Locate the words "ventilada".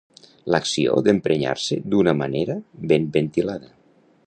3.19-3.73